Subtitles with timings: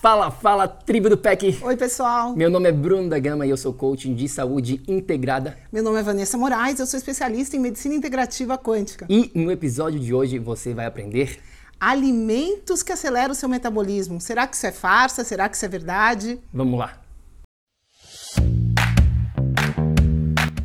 [0.00, 1.58] Fala, fala, tribo do PEC!
[1.62, 2.34] Oi, pessoal!
[2.34, 5.58] Meu nome é Bruno da Gama e eu sou coaching de saúde integrada.
[5.70, 9.04] Meu nome é Vanessa Moraes, eu sou especialista em medicina integrativa quântica.
[9.10, 11.38] E no episódio de hoje você vai aprender
[11.78, 14.22] alimentos que aceleram o seu metabolismo.
[14.22, 15.22] Será que isso é farsa?
[15.22, 16.40] Será que isso é verdade?
[16.50, 16.98] Vamos lá.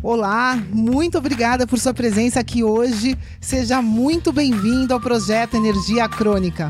[0.01, 3.17] Olá, muito obrigada por sua presença aqui hoje.
[3.41, 6.69] Seja muito bem-vindo ao projeto Energia Crônica.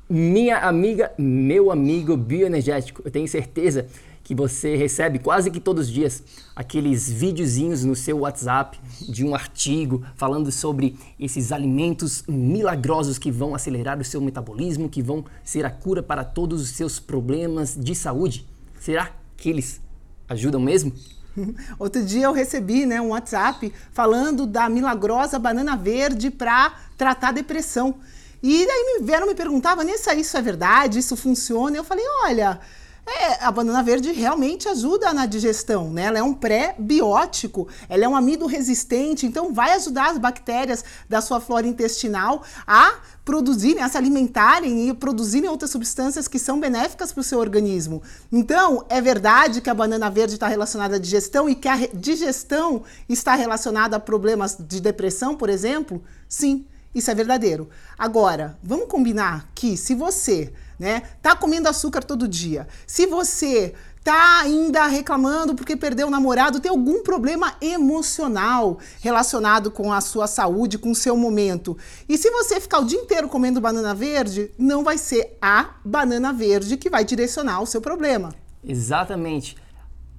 [0.10, 3.88] Minha amiga, meu amigo bioenergético, eu tenho certeza
[4.28, 6.22] que você recebe quase que todos os dias
[6.54, 13.56] aqueles videozinhos no seu WhatsApp de um artigo falando sobre esses alimentos milagrosos que vão
[13.56, 17.96] acelerar o seu metabolismo, que vão ser a cura para todos os seus problemas de
[17.96, 18.46] saúde.
[18.78, 19.80] Será que eles
[20.28, 20.92] ajudam mesmo?
[21.80, 27.96] Outro dia eu recebi né, um WhatsApp falando da milagrosa banana verde para tratar depressão.
[28.44, 31.00] E daí me vieram me perguntar, Vanessa, isso é verdade?
[31.00, 31.78] Isso funciona?
[31.78, 32.60] Eu falei, olha,
[33.08, 36.04] é, a banana verde realmente ajuda na digestão, né?
[36.04, 41.22] Ela é um pré-biótico, ela é um amido resistente, então vai ajudar as bactérias da
[41.22, 47.12] sua flora intestinal a produzirem, a se alimentarem e produzirem outras substâncias que são benéficas
[47.12, 48.02] para o seu organismo.
[48.32, 52.84] Então, é verdade que a banana verde está relacionada à digestão e que a digestão
[53.08, 56.04] está relacionada a problemas de depressão, por exemplo?
[56.28, 57.70] Sim, isso é verdadeiro.
[57.98, 61.02] Agora, vamos combinar que se você né?
[61.22, 62.68] Tá comendo açúcar todo dia.
[62.86, 63.74] Se você
[64.04, 70.28] tá ainda reclamando porque perdeu o namorado, tem algum problema emocional relacionado com a sua
[70.28, 71.78] saúde, com o seu momento.
[72.08, 76.32] E se você ficar o dia inteiro comendo banana verde, não vai ser a banana
[76.32, 78.34] verde que vai direcionar o seu problema.
[78.64, 79.58] Exatamente.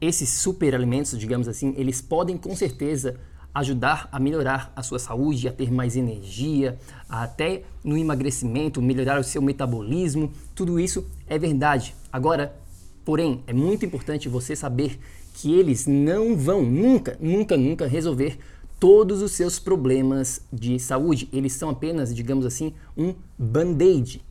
[0.00, 3.18] Esses superalimentos, digamos assim, eles podem com certeza
[3.54, 6.78] ajudar a melhorar a sua saúde, a ter mais energia,
[7.08, 11.94] até no emagrecimento, melhorar o seu metabolismo, tudo isso é verdade.
[12.12, 12.54] Agora,
[13.04, 14.98] porém, é muito importante você saber
[15.34, 18.38] que eles não vão nunca, nunca, nunca resolver
[18.78, 21.28] todos os seus problemas de saúde.
[21.32, 24.22] Eles são apenas, digamos assim, um band-aid.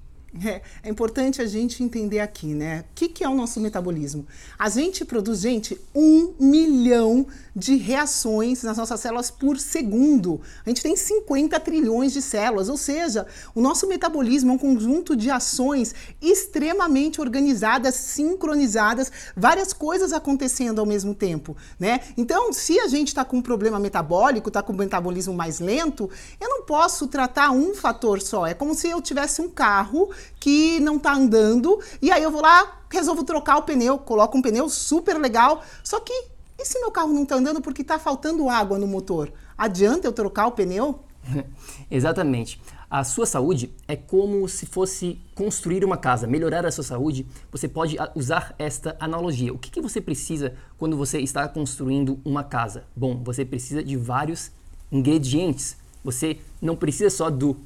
[0.46, 2.86] É, é, importante a gente entender aqui, né?
[2.92, 4.26] O que, que é o nosso metabolismo?
[4.58, 7.26] A gente produz, gente, um milhão
[7.56, 10.40] de reações nas nossas células por segundo.
[10.66, 13.26] A gente tem 50 trilhões de células, ou seja,
[13.56, 20.86] o nosso metabolismo é um conjunto de ações extremamente organizadas, sincronizadas, várias coisas acontecendo ao
[20.86, 22.02] mesmo tempo, né?
[22.16, 26.10] Então, se a gente está com um problema metabólico, está com o metabolismo mais lento,
[26.40, 28.46] eu não posso tratar um fator só.
[28.46, 30.10] É como se eu tivesse um carro
[30.40, 34.42] que não está andando e aí eu vou lá, resolvo trocar o pneu, coloco um
[34.42, 36.14] pneu super legal, só que
[36.60, 39.32] e se meu carro não está andando porque está faltando água no motor?
[39.56, 41.00] Adianta eu trocar o pneu?
[41.92, 42.60] Exatamente.
[42.90, 47.28] A sua saúde é como se fosse construir uma casa, melhorar a sua saúde.
[47.52, 49.54] Você pode usar esta analogia.
[49.54, 52.86] O que, que você precisa quando você está construindo uma casa?
[52.96, 54.52] Bom, você precisa de vários
[54.92, 55.76] ingredientes.
[56.04, 57.58] Você não precisa só do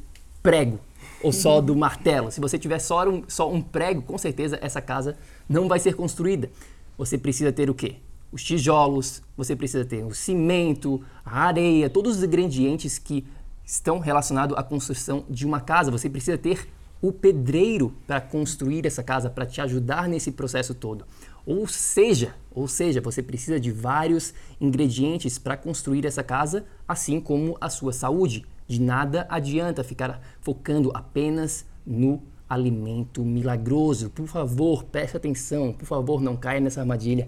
[0.41, 0.79] prego
[1.23, 2.31] ou só do martelo.
[2.31, 5.17] Se você tiver só um, só um prego, com certeza essa casa
[5.47, 6.49] não vai ser construída.
[6.97, 7.97] Você precisa ter o quê?
[8.31, 13.25] os tijolos, você precisa ter o cimento, a areia, todos os ingredientes que
[13.65, 15.91] estão relacionados à construção de uma casa.
[15.91, 16.67] Você precisa ter
[17.01, 21.05] o pedreiro para construir essa casa, para te ajudar nesse processo todo.
[21.45, 27.57] Ou seja, ou seja, você precisa de vários ingredientes para construir essa casa, assim como
[27.59, 28.45] a sua saúde.
[28.71, 34.09] De nada adianta ficar focando apenas no alimento milagroso.
[34.09, 37.27] Por favor, preste atenção, por favor, não caia nessa armadilha.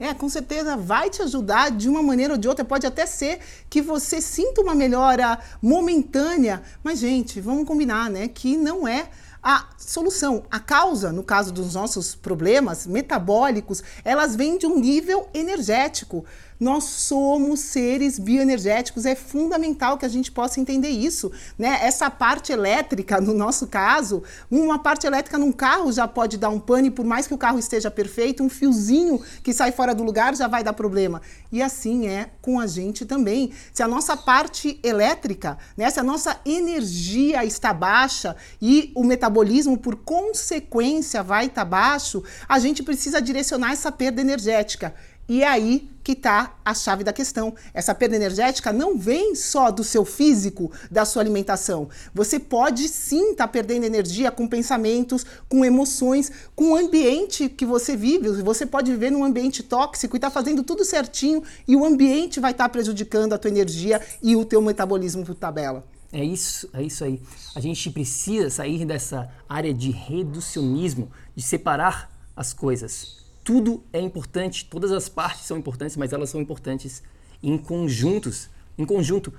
[0.00, 2.64] É, com certeza vai te ajudar de uma maneira ou de outra.
[2.64, 3.38] Pode até ser
[3.68, 9.10] que você sinta uma melhora momentânea, mas gente, vamos combinar, né, que não é
[9.42, 15.28] a solução, a causa, no caso dos nossos problemas metabólicos, elas vêm de um nível
[15.32, 16.24] energético.
[16.60, 21.78] Nós somos seres bioenergéticos, é fundamental que a gente possa entender isso, né?
[21.80, 26.60] Essa parte elétrica, no nosso caso, uma parte elétrica num carro já pode dar um
[26.60, 30.36] pane, por mais que o carro esteja perfeito, um fiozinho que sai fora do lugar
[30.36, 31.22] já vai dar problema.
[31.50, 33.52] E assim é com a gente também.
[33.72, 39.29] Se a nossa parte elétrica, né, se a nossa energia está baixa e o metabolismo,
[39.76, 44.94] por consequência, vai estar baixo, a gente precisa direcionar essa perda energética.
[45.30, 47.54] E é aí que está a chave da questão.
[47.72, 51.88] Essa perda energética não vem só do seu físico, da sua alimentação.
[52.12, 57.64] Você pode sim estar tá perdendo energia com pensamentos, com emoções, com o ambiente que
[57.64, 58.42] você vive.
[58.42, 62.40] Você pode viver num ambiente tóxico e estar tá fazendo tudo certinho e o ambiente
[62.40, 65.84] vai estar tá prejudicando a tua energia e o teu metabolismo por tabela.
[66.12, 67.22] É isso, é isso aí.
[67.54, 73.20] A gente precisa sair dessa área de reducionismo, de separar as coisas
[73.50, 77.02] tudo é importante, todas as partes são importantes, mas elas são importantes
[77.42, 78.48] em conjuntos.
[78.78, 79.32] Em conjunto,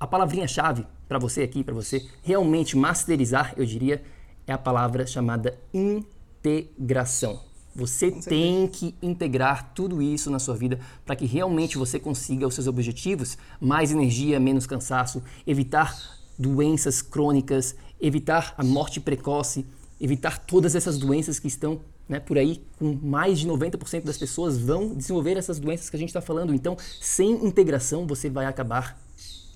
[0.00, 4.02] a palavrinha-chave para você aqui, para você realmente masterizar, eu diria,
[4.46, 7.40] é a palavra chamada integração.
[7.74, 12.54] Você tem que integrar tudo isso na sua vida para que realmente você consiga os
[12.54, 15.96] seus objetivos, mais energia, menos cansaço, evitar
[16.38, 19.64] doenças crônicas, evitar a morte precoce,
[20.00, 24.58] evitar todas essas doenças que estão né, por aí, com mais de 90% das pessoas
[24.58, 26.54] vão desenvolver essas doenças que a gente está falando.
[26.54, 29.00] Então, sem integração, você vai acabar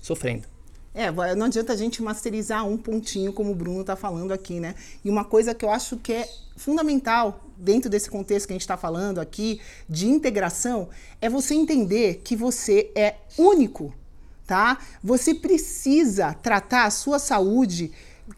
[0.01, 0.56] sofrendo.
[0.97, 4.73] É, não adianta a gente masterizar um pontinho, como o Bruno está falando aqui, né?
[5.05, 8.61] E uma coisa que eu acho que é fundamental dentro desse contexto que a gente
[8.61, 10.89] está falando aqui de integração
[11.21, 13.93] é você entender que você é único,
[14.47, 14.79] tá?
[15.03, 17.91] Você precisa tratar a sua saúde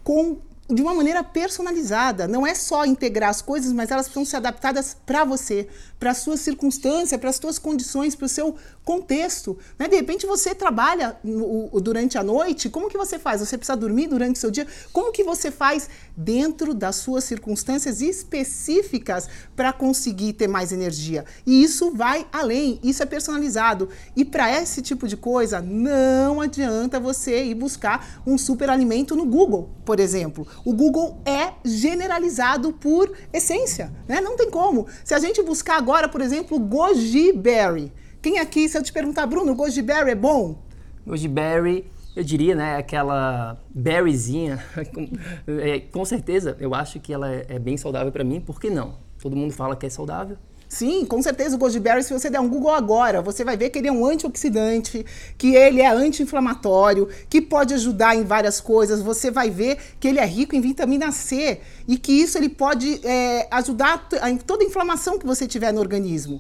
[0.04, 0.40] com
[0.70, 2.28] de uma maneira personalizada.
[2.28, 5.68] Não é só integrar as coisas, mas elas precisam ser adaptadas para você,
[6.00, 8.56] para a sua circunstância, para as suas condições, para o seu
[8.86, 9.58] contexto.
[9.78, 9.88] Né?
[9.88, 13.42] De repente você trabalha no, durante a noite, como que você faz?
[13.42, 14.68] Você precisa dormir durante o seu dia?
[14.94, 21.26] Como que você faz dentro das suas circunstâncias específicas para conseguir ter mais energia?
[21.46, 23.90] E isso vai além, isso é personalizado.
[24.16, 29.70] E para esse tipo de coisa, não adianta você ir buscar um superalimento no Google,
[29.84, 34.22] por exemplo o Google é generalizado por essência, né?
[34.22, 34.88] Não tem como.
[35.04, 37.92] Se a gente buscar agora, por exemplo, goji berry,
[38.22, 40.62] quem aqui, se eu te perguntar, Bruno, goji berry é bom?
[41.06, 44.64] Goji berry, eu diria, né, aquela berryzinha,
[45.48, 48.98] é, com certeza, eu acho que ela é, bem saudável para mim, por que não?
[49.22, 50.38] Todo mundo fala que é saudável,
[50.70, 53.72] Sim, com certeza o goji berry, se você der um Google agora, você vai ver
[53.72, 55.04] que ele é um antioxidante,
[55.36, 59.02] que ele é anti-inflamatório, que pode ajudar em várias coisas.
[59.02, 63.02] Você vai ver que ele é rico em vitamina C e que isso ele pode
[63.04, 66.40] é, ajudar em toda a inflamação que você tiver no organismo.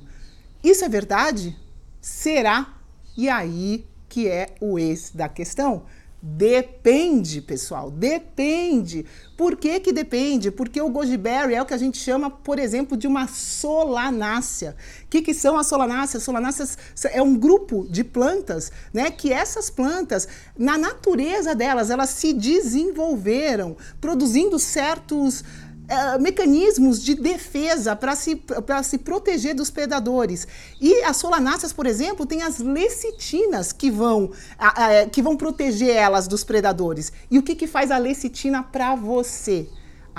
[0.63, 1.57] Isso é verdade?
[1.99, 2.75] Será?
[3.17, 5.85] E aí que é o ex da questão.
[6.21, 9.05] Depende, pessoal, depende.
[9.37, 10.51] Por que, que depende?
[10.51, 14.75] Porque o goji berry é o que a gente chama, por exemplo, de uma solanácea.
[15.05, 16.23] O que, que são as solanáceas?
[16.23, 16.77] Solanáceas
[17.13, 19.09] é um grupo de plantas, né?
[19.09, 20.27] Que essas plantas,
[20.57, 25.41] na natureza delas, elas se desenvolveram produzindo certos
[25.89, 28.39] Uh, mecanismos de defesa para se,
[28.83, 30.47] se proteger dos predadores.
[30.79, 36.27] E as solanáceas, por exemplo, têm as lecitinas que vão, uh, que vão proteger elas
[36.27, 37.11] dos predadores.
[37.31, 39.67] E o que, que faz a lecitina para você?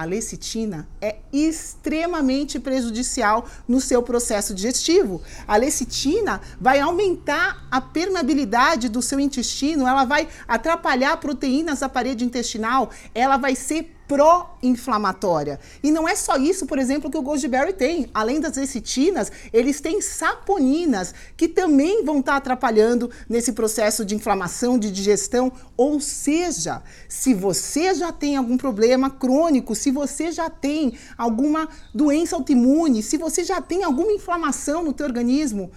[0.01, 5.21] A lecitina é extremamente prejudicial no seu processo digestivo.
[5.47, 12.25] A lecitina vai aumentar a permeabilidade do seu intestino, ela vai atrapalhar proteínas da parede
[12.25, 15.61] intestinal, ela vai ser pró-inflamatória.
[15.85, 18.11] E não é só isso, por exemplo, que o goji berry tem.
[18.13, 24.77] Além das lecitinas, eles têm saponinas que também vão estar atrapalhando nesse processo de inflamação,
[24.77, 25.53] de digestão.
[25.77, 32.35] Ou seja, se você já tem algum problema crônico, se você já tem alguma doença
[32.35, 35.71] autoimune, se você já tem alguma inflamação no teu organismo,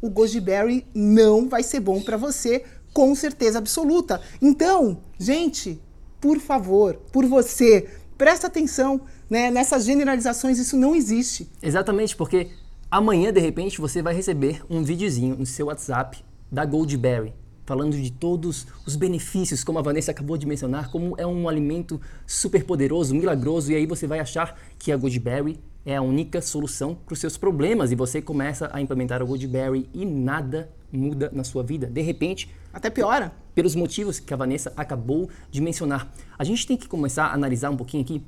[0.00, 2.62] o goji berry não vai ser bom para você
[2.94, 4.20] com certeza absoluta.
[4.40, 5.82] Então, gente,
[6.22, 11.50] por favor, por você, presta atenção né, nessas generalizações, isso não existe.
[11.60, 12.50] Exatamente, porque
[12.88, 17.34] amanhã, de repente, você vai receber um videozinho no seu WhatsApp da Goldberry,
[17.66, 22.00] falando de todos os benefícios, como a Vanessa acabou de mencionar, como é um alimento
[22.24, 26.94] super poderoso, milagroso, e aí você vai achar que a Goldberry é a única solução
[26.94, 31.42] para os seus problemas e você começa a implementar o Goodberry e nada muda na
[31.42, 31.88] sua vida.
[31.88, 33.32] De repente, até piora.
[33.54, 36.12] Pelos motivos que a Vanessa acabou de mencionar.
[36.38, 38.22] A gente tem que começar a analisar um pouquinho aqui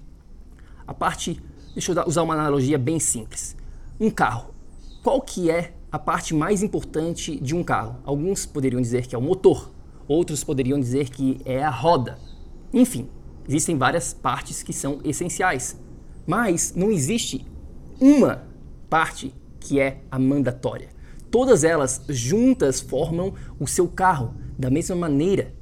[0.87, 1.41] a parte,
[1.73, 3.57] deixa eu usar uma analogia bem simples.
[3.99, 4.55] Um carro.
[5.03, 7.97] Qual que é a parte mais importante de um carro?
[8.05, 9.71] Alguns poderiam dizer que é o motor,
[10.07, 12.19] outros poderiam dizer que é a roda.
[12.73, 13.09] Enfim,
[13.49, 15.81] existem várias partes que são essenciais.
[16.27, 17.47] Mas não existe
[18.01, 18.45] uma
[18.91, 20.89] parte que é a mandatória.
[21.31, 24.35] Todas elas juntas formam o seu carro.
[24.59, 25.53] Da mesma maneira,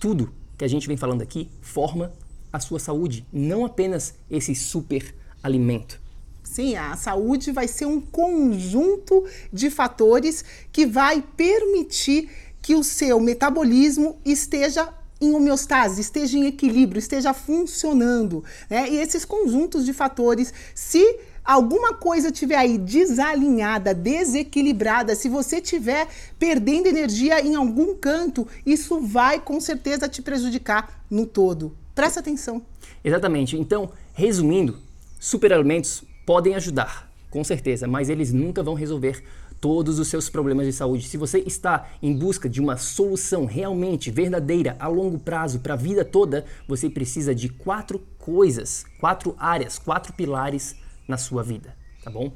[0.00, 2.12] tudo que a gente vem falando aqui forma
[2.52, 6.00] a sua saúde, não apenas esse super alimento.
[6.42, 12.28] Sim, a saúde vai ser um conjunto de fatores que vai permitir
[12.60, 18.44] que o seu metabolismo esteja em homeostase, esteja em equilíbrio, esteja funcionando.
[18.68, 18.90] Né?
[18.90, 26.08] E esses conjuntos de fatores, se alguma coisa tiver aí desalinhada, desequilibrada, se você tiver
[26.38, 31.76] perdendo energia em algum canto, isso vai com certeza te prejudicar no todo.
[31.94, 32.62] Presta atenção.
[33.04, 33.56] Exatamente.
[33.56, 34.78] Então, resumindo,
[35.18, 39.22] superalimentos podem ajudar, com certeza, mas eles nunca vão resolver
[39.60, 41.06] todos os seus problemas de saúde.
[41.06, 45.76] Se você está em busca de uma solução realmente verdadeira a longo prazo para a
[45.76, 50.74] vida toda, você precisa de quatro coisas, quatro áreas, quatro pilares
[51.06, 52.32] na sua vida, tá bom?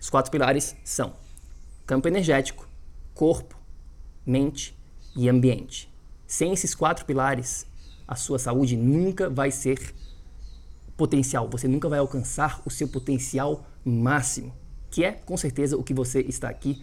[0.00, 1.14] Os quatro pilares são
[1.86, 2.68] campo energético,
[3.14, 3.56] corpo,
[4.26, 4.76] mente
[5.16, 5.92] e ambiente.
[6.26, 7.66] Sem esses quatro pilares,
[8.06, 9.94] a sua saúde nunca vai ser
[10.96, 14.52] potencial, você nunca vai alcançar o seu potencial máximo
[14.92, 16.80] que é com certeza o que você está aqui,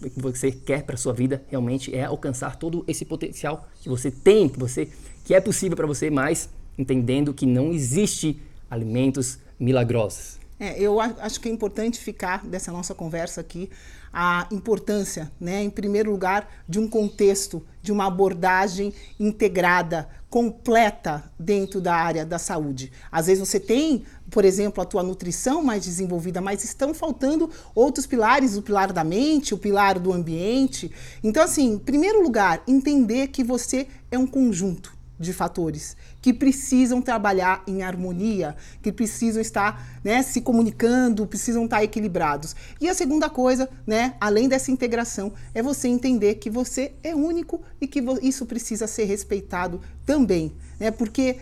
[0.00, 4.10] o que você quer para sua vida realmente é alcançar todo esse potencial que você
[4.10, 4.88] tem, que você
[5.24, 6.48] que é possível para você, mas
[6.78, 10.40] entendendo que não existe alimentos milagrosos.
[10.58, 13.70] É, eu acho que é importante ficar dessa nossa conversa aqui
[14.12, 21.80] a importância, né, em primeiro lugar, de um contexto, de uma abordagem integrada, completa dentro
[21.80, 22.92] da área da saúde.
[23.10, 28.06] Às vezes você tem, por exemplo, a tua nutrição mais desenvolvida, mas estão faltando outros
[28.06, 30.90] pilares, o pilar da mente, o pilar do ambiente.
[31.22, 37.02] Então, assim, em primeiro lugar, entender que você é um conjunto de fatores que precisam
[37.02, 42.56] trabalhar em harmonia, que precisam estar né, se comunicando, precisam estar equilibrados.
[42.80, 47.60] E a segunda coisa, né, além dessa integração, é você entender que você é único
[47.80, 50.52] e que isso precisa ser respeitado também.
[50.78, 51.36] Né, porque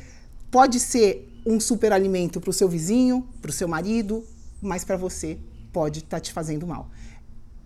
[0.50, 4.26] pode ser um superalimento para o seu vizinho, para o seu marido,
[4.60, 5.38] mas para você
[5.72, 6.90] pode estar tá te fazendo mal.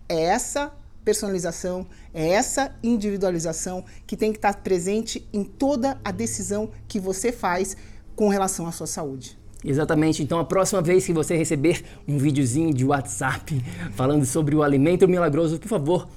[0.07, 0.71] Essa
[1.03, 7.31] personalização, é essa individualização que tem que estar presente em toda a decisão que você
[7.31, 7.75] faz
[8.15, 9.37] com relação à sua saúde.
[9.63, 10.21] Exatamente.
[10.21, 13.63] Então, a próxima vez que você receber um videozinho de WhatsApp
[13.95, 16.09] falando sobre o alimento milagroso, por favor,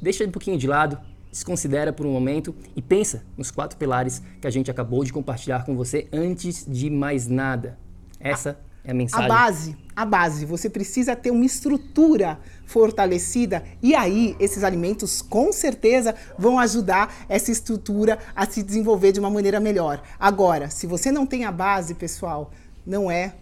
[0.00, 0.98] deixa um pouquinho de lado,
[1.30, 5.64] desconsidera por um momento e pensa nos quatro pilares que a gente acabou de compartilhar
[5.64, 7.76] com você antes de mais nada.
[8.20, 9.24] Essa é a mensagem.
[9.24, 10.44] A base, a base.
[10.44, 17.50] Você precisa ter uma estrutura fortalecida e aí esses alimentos com certeza vão ajudar essa
[17.50, 20.02] estrutura a se desenvolver de uma maneira melhor.
[20.20, 22.50] Agora, se você não tem a base, pessoal,
[22.86, 23.34] não é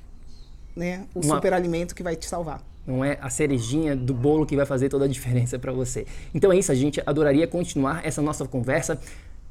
[0.77, 1.35] né, o uma...
[1.35, 2.63] superalimento que vai te salvar.
[2.87, 6.07] Não é a cerejinha do bolo que vai fazer toda a diferença para você.
[6.35, 9.01] Então é isso, a gente adoraria continuar essa nossa conversa.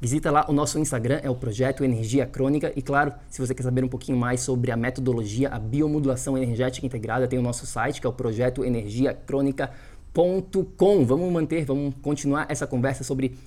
[0.02, 2.74] Visita lá o nosso Instagram, é o Projeto Energia Crônica.
[2.76, 6.88] E claro, se você quer saber um pouquinho mais sobre a metodologia, a biomodulação energética
[6.88, 11.06] integrada, tem o nosso site, que é o Projeto Energia Crônica.com.
[11.06, 13.38] Vamos manter, vamos continuar essa conversa sobre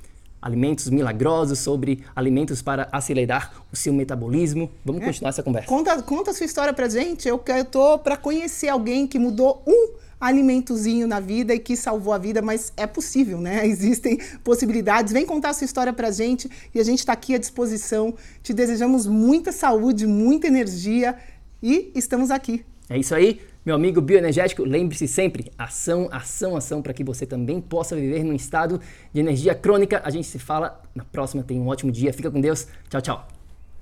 [0.41, 4.71] alimentos milagrosos, sobre alimentos para acelerar o seu metabolismo.
[4.85, 5.07] Vamos é.
[5.07, 5.67] continuar essa conversa.
[5.67, 7.27] Conta, conta a sua história pra gente.
[7.27, 12.13] Eu, eu tô para conhecer alguém que mudou um alimentozinho na vida e que salvou
[12.13, 13.67] a vida, mas é possível, né?
[13.69, 15.13] Existem possibilidades.
[15.13, 18.15] Vem contar a sua história pra gente e a gente está aqui à disposição.
[18.43, 21.17] Te desejamos muita saúde, muita energia
[21.63, 22.65] e estamos aqui.
[22.89, 24.65] É isso aí, meu amigo bioenergético.
[24.65, 28.81] Lembre-se sempre: ação, ação, ação, para que você também possa viver num estado
[29.13, 30.01] de energia crônica.
[30.05, 31.43] A gente se fala na próxima.
[31.43, 32.13] Tenha um ótimo dia.
[32.13, 32.67] Fica com Deus.
[32.89, 33.29] Tchau, tchau.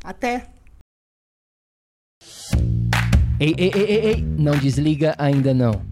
[0.04, 0.46] Até.
[3.40, 4.25] Ei, ei, ei, ei, ei.
[4.38, 5.91] não desliga ainda não